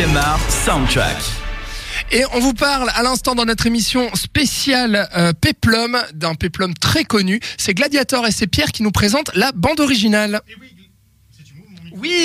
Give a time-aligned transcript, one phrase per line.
[0.00, 1.18] 7e art soundtrack.
[2.10, 7.04] Et on vous parle à l'instant dans notre émission spéciale euh, Peplum, d'un Peplum très
[7.04, 7.38] connu.
[7.58, 10.40] C'est Gladiator et c'est Pierre qui nous présentent la bande originale.
[10.58, 10.70] Oui,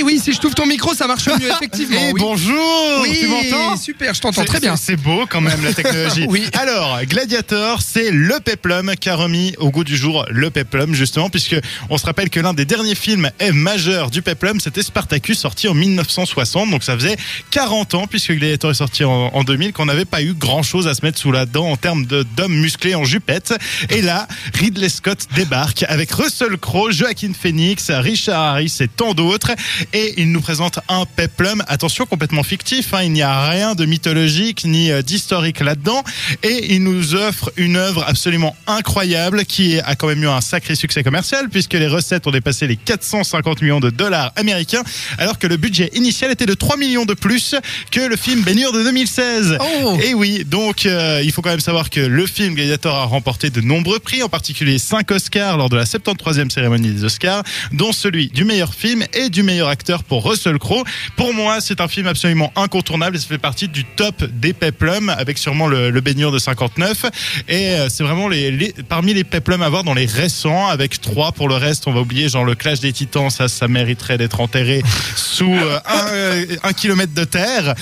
[0.04, 2.00] oui, si je t'ouvre ton micro, ça marche mieux, effectivement.
[2.00, 2.20] Et oui.
[2.20, 4.76] bonjour Oui, Tu m'entends super, je t'entends très bien.
[4.76, 6.26] c'est- beau quand même la technologie.
[6.30, 6.46] Oui.
[6.54, 11.56] Alors, Gladiator, c'est le peplum qu'a remis au goût du jour le peplum justement puisque
[11.90, 15.68] on se rappelle que l'un des derniers films est majeur du peplum, c'était Spartacus sorti
[15.68, 17.16] en 1960, donc ça faisait
[17.52, 20.88] 40 ans puisque Gladiator est sorti en, en 2000 qu'on n'avait pas eu grand chose
[20.88, 23.54] à se mettre sous la dent en termes d'hommes musclés en jupette.
[23.90, 29.52] Et là, Ridley Scott débarque avec Russell Crowe, Joaquin Phoenix, Richard Harris et tant d'autres
[29.94, 33.86] et il nous présente un peplum, attention complètement fictif, hein, il n'y a rien de
[33.86, 36.04] mythologique ni euh, d'historique là-dedans,
[36.44, 40.76] et il nous offre une œuvre absolument incroyable qui a quand même eu un sacré
[40.76, 44.84] succès commercial puisque les recettes ont dépassé les 450 millions de dollars américains,
[45.18, 47.56] alors que le budget initial était de 3 millions de plus
[47.92, 49.58] que le film Bénure de 2016.
[49.60, 49.98] Oh.
[50.04, 53.50] Et oui, donc euh, il faut quand même savoir que le film Gladiator a remporté
[53.50, 57.92] de nombreux prix, en particulier 5 Oscars lors de la 73e cérémonie des Oscars, dont
[57.92, 60.84] celui du meilleur film et du meilleur acteur pour Russell Crowe.
[61.16, 65.10] Pour moi, c'est un film absolument incontournable et ça fait partie du top des peplums
[65.10, 67.06] avec sûrement le, le baignure de 59.
[67.48, 71.32] Et euh, c'est vraiment les, parmi les peplums à voir dans les récents, avec trois
[71.32, 74.40] pour le reste, on va oublier genre le Clash des Titans, ça, ça mériterait d'être
[74.40, 74.82] enterré
[75.16, 77.76] sous euh, un, euh, un kilomètre de terre.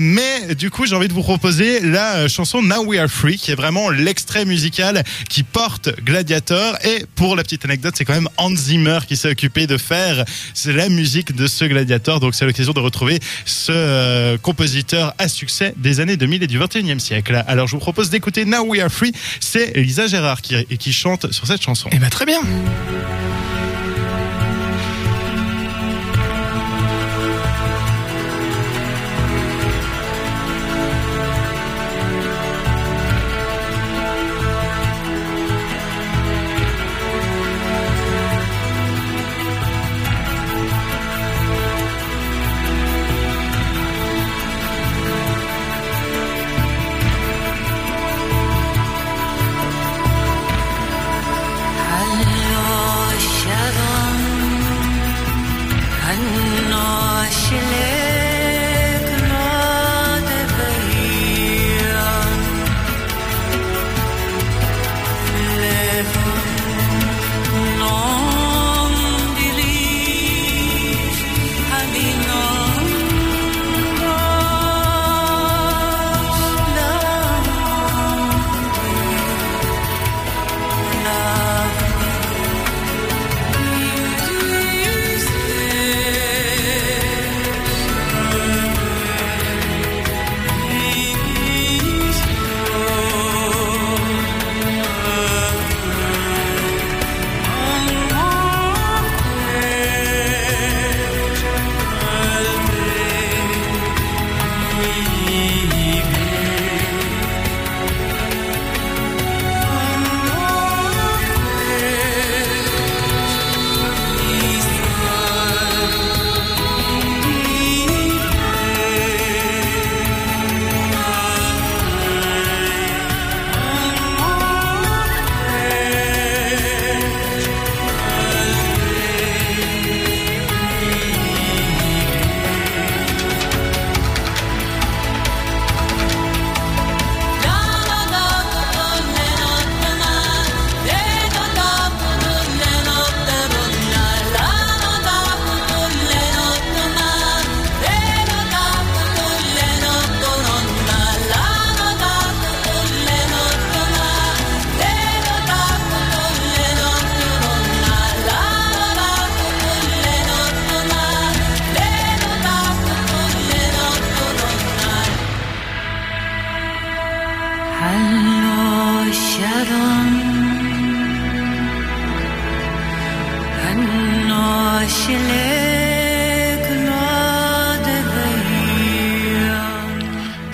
[0.00, 3.52] Mais du coup, j'ai envie de vous proposer la chanson Now We Are Free, qui
[3.52, 6.76] est vraiment l'extrait musical qui porte Gladiator.
[6.84, 10.24] Et pour la petite anecdote, c'est quand même Hans Zimmer qui s'est occupé de faire
[10.66, 12.20] la musique de ce Gladiator.
[12.20, 16.58] Donc c'est l'occasion de retrouver ce euh, compositeur à succès des années 2000 et du
[16.58, 17.42] 21e siècle.
[17.46, 19.12] Alors je vous propose d'écouter Now We Are Free.
[19.40, 21.88] C'est Lisa Gérard qui, qui chante sur cette chanson.
[21.92, 22.40] Eh ben très bien.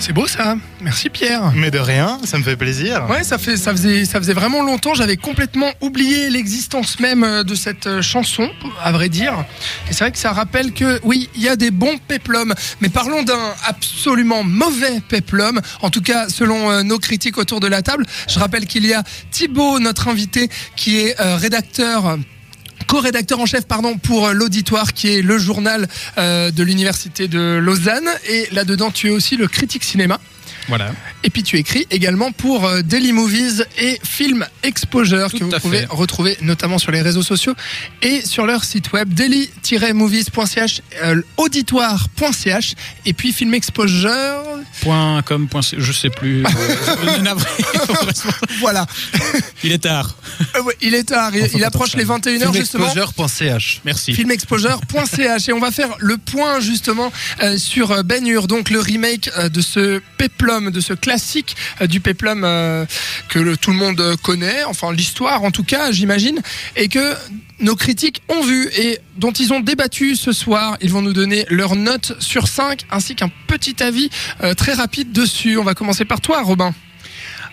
[0.05, 0.55] C'est beau ça.
[0.81, 1.51] Merci Pierre.
[1.55, 3.07] Mais de rien, ça me fait plaisir.
[3.09, 4.93] Ouais, ça, fait, ça, faisait, ça faisait vraiment longtemps.
[4.93, 8.47] J'avais complètement oublié l'existence même euh, de cette euh, chanson,
[8.83, 9.33] à vrai dire.
[9.89, 12.53] Et c'est vrai que ça rappelle que, oui, il y a des bons péplums.
[12.81, 15.59] Mais parlons d'un absolument mauvais péplum.
[15.81, 18.05] En tout cas, selon euh, nos critiques autour de la table.
[18.29, 19.01] Je rappelle qu'il y a
[19.31, 22.19] Thibaut, notre invité, qui est rédacteur
[22.87, 25.87] co-rédacteur en chef pardon pour euh, l'auditoire qui est le journal
[26.17, 30.19] euh, de l'université de Lausanne et là-dedans tu es aussi le critique cinéma.
[30.67, 30.91] Voilà.
[31.23, 35.59] Et puis tu écris également pour euh, Daily Movies et Film Exposure Tout que vous
[35.59, 35.85] pouvez fait.
[35.89, 37.53] retrouver notamment sur les réseaux sociaux
[38.01, 42.75] et sur leur site web daily-movies.ch, euh, auditoire.ch
[43.05, 44.43] et puis Film Exposure.
[44.81, 46.43] Point com, point je sais plus.
[48.59, 48.85] Voilà.
[49.63, 50.15] Il est tard.
[50.55, 52.89] Euh, ouais, il est tard, il, il approche les 21h justement.
[52.89, 53.81] Filmexposure.ch.
[53.85, 54.13] Merci.
[54.13, 59.29] filmexposure.ch et on va faire le point justement euh, sur Ben Hur, donc le remake
[59.37, 60.01] euh, de ce
[60.61, 62.85] de ce classique euh, du péplum euh,
[63.29, 66.41] que tout le monde connaît, enfin l'histoire en tout cas j'imagine,
[66.75, 67.15] et que
[67.59, 70.77] nos critiques ont vu et dont ils ont débattu ce soir.
[70.81, 74.09] Ils vont nous donner leur note sur 5 ainsi qu'un petit avis
[74.43, 75.57] euh, très rapide dessus.
[75.57, 76.73] On va commencer par toi Robin.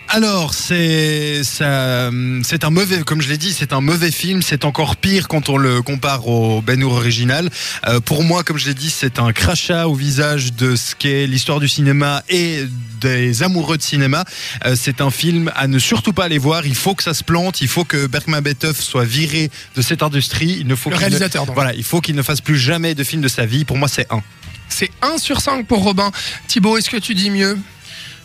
[0.09, 4.43] Alors, c'est un mauvais, comme je l'ai dit, c'est un mauvais film.
[4.43, 7.49] C'est encore pire quand on le compare au Ben Hur original.
[7.87, 11.25] Euh, pour moi, comme je l'ai dit, c'est un crachat au visage de ce qu'est
[11.25, 12.65] l'histoire du cinéma et
[13.01, 14.23] des amoureux de cinéma.
[14.65, 16.67] Euh, c'est un film à ne surtout pas aller voir.
[16.67, 17.61] Il faut que ça se plante.
[17.61, 20.57] Il faut que Bergman Beteuf soit viré de cette industrie.
[20.59, 21.45] Il ne faut Le ne- réalisateur.
[21.55, 23.65] Voilà, il faut qu'il ne fasse plus jamais de film de sa vie.
[23.65, 24.21] Pour moi, c'est un.
[24.69, 26.11] C'est 1 sur 5 pour Robin.
[26.47, 27.57] Thibaut, est-ce que tu dis mieux?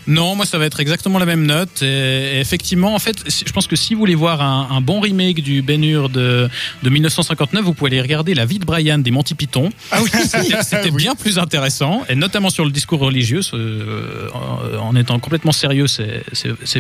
[0.09, 1.83] Non, moi ça va être exactement la même note.
[1.83, 5.43] Et, effectivement, en fait, je pense que si vous voulez voir un, un bon remake
[5.43, 6.49] du Ben Hur de,
[6.83, 9.71] de 1959, vous pouvez aller regarder La vie de Brian des Monty Python.
[9.93, 10.11] Ah oui,
[10.63, 15.53] C'était bien plus intéressant, et notamment sur le discours religieux, euh, en, en étant complètement
[15.53, 16.25] sérieux, c'est-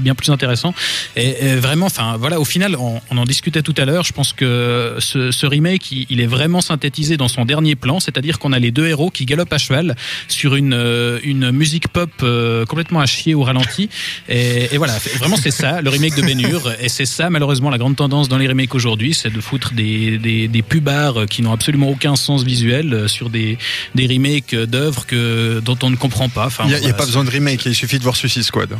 [0.00, 0.74] bien plus intéressant.
[1.16, 4.04] Et, et vraiment, enfin voilà, au final, on, on en discutait tout à l'heure.
[4.04, 8.00] Je pense que ce, ce remake, il, il est vraiment synthétisé dans son dernier plan,
[8.00, 9.96] c'est-à-dire qu'on a les deux héros qui galopent à cheval
[10.28, 13.88] sur une euh, une musique pop euh, complètement à chier au ralenti.
[14.28, 16.72] Et, et voilà, vraiment c'est ça, le remake de Ben Hur.
[16.80, 20.18] Et c'est ça, malheureusement, la grande tendance dans les remakes aujourd'hui, c'est de foutre des,
[20.18, 23.58] des, des pubards qui n'ont absolument aucun sens visuel sur des,
[23.94, 26.46] des remakes d'œuvres que, dont on ne comprend pas.
[26.46, 27.64] Enfin, Il n'y a, pas besoin de remake.
[27.66, 28.76] Il suffit de voir Suicide Squad.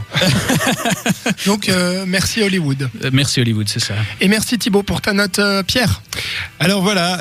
[1.47, 2.89] donc euh, merci Hollywood.
[3.05, 3.95] Euh, Merci Hollywood, c'est ça.
[4.21, 6.03] Et merci Thibaut pour ta note, euh, Pierre.
[6.61, 7.19] Alors voilà,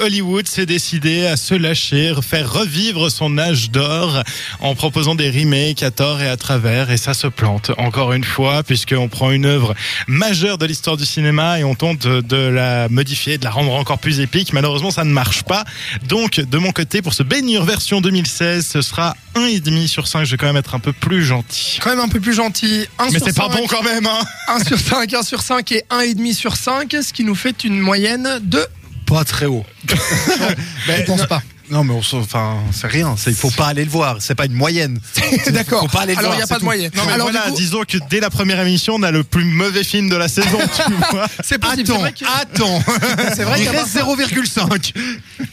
[0.00, 4.22] Hollywood s'est décidé à se lâcher, faire revivre son âge d'or
[4.60, 8.24] en proposant des remakes à tort et à travers, et ça se plante encore une
[8.24, 9.74] fois puisqu'on prend une œuvre
[10.06, 13.98] majeure de l'histoire du cinéma et on tente de, la modifier, de la rendre encore
[13.98, 14.52] plus épique.
[14.52, 15.64] Malheureusement, ça ne marche pas.
[16.08, 20.24] Donc, de mon côté, pour ce Ben version 2016, ce sera 1,5 sur 5.
[20.24, 21.78] Je vais quand même être un peu plus gentil.
[21.82, 22.86] Quand même un peu plus gentil.
[22.98, 25.42] 1 Mais sur c'est pas 5, bon quand même, hein 1 sur 5, 1 sur
[25.42, 28.66] 5 et 1,5 sur 5, ce qui nous fait une moyenne de...
[29.06, 29.64] Pas très haut.
[29.88, 31.42] Je ne pense pas.
[31.72, 33.14] Non, mais on enfin, c'est rien.
[33.26, 34.16] Il faut pas aller le voir.
[34.20, 35.00] C'est pas une moyenne.
[35.52, 35.80] D'accord.
[35.80, 36.90] Faut pas aller le Alors voir, il n'y a pas de moyenne.
[36.94, 39.24] Non mais Alors voilà, du coup, disons que dès la première émission, on a le
[39.24, 40.58] plus mauvais film de la saison,
[41.42, 41.90] c'est possible.
[41.90, 42.82] Attends, vrai que- attends.
[43.34, 44.92] C'est vrai Il reste ça, 0,5.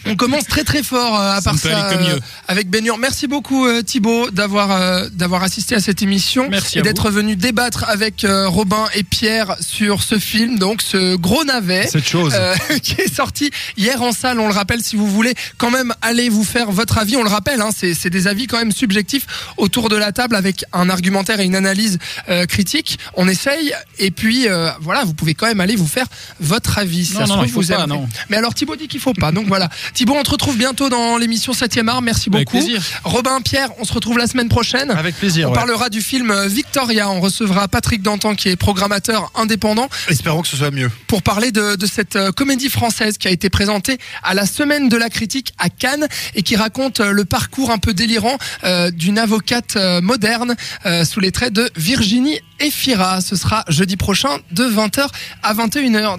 [0.08, 2.20] on commence très très fort euh, à Ça part ça euh, mieux.
[2.50, 2.98] avec Hur.
[2.98, 7.36] Merci beaucoup euh, Thibaut d'avoir euh, d'avoir assisté à cette émission Merci et d'être venu
[7.38, 11.88] débattre avec euh, Robin et Pierre sur ce film, donc ce gros navet.
[11.88, 12.34] Cette chose.
[12.36, 14.40] Euh, qui est sorti hier en salle.
[14.40, 17.30] On le rappelle, si vous voulez quand même aller vous faire votre avis, on le
[17.30, 19.26] rappelle, hein, c'est c'est des avis quand même subjectifs
[19.58, 22.98] autour de la table avec un argumentaire et une analyse euh, critique.
[23.16, 26.08] On essaye et puis euh, voilà, vous pouvez quand même aller vous faire
[26.40, 27.06] votre avis.
[27.06, 27.88] Si Non, ça se non, trouve, il faut vous pas, aimerez.
[28.02, 28.10] non.
[28.30, 29.32] Mais alors Thibaut dit qu'il faut pas.
[29.32, 32.02] Donc voilà, Thibaut, on te retrouve bientôt dans l'émission 7e art.
[32.02, 32.58] Merci Avec beaucoup.
[32.58, 32.82] plaisir.
[33.04, 34.90] Robin, Pierre, on se retrouve la semaine prochaine.
[34.92, 35.48] Avec plaisir.
[35.48, 35.56] On ouais.
[35.56, 37.10] parlera du film euh, Victoria.
[37.10, 40.90] On recevra Patrick Dantan qui est programmateur indépendant Espérons que ce soit mieux.
[41.08, 44.98] pour parler de, de cette comédie française qui a été présentée à la semaine de
[44.98, 45.89] la critique à Cannes
[46.36, 50.56] et qui raconte euh, le parcours un peu délirant euh, d'une avocate euh, moderne
[51.04, 53.22] sous les traits de Virginie Efira.
[53.22, 55.08] Ce sera jeudi prochain de 20h
[55.44, 56.18] à 21h.